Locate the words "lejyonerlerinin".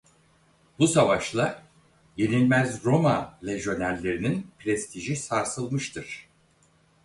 3.45-4.47